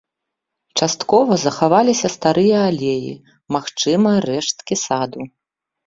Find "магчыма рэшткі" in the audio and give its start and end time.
3.59-4.75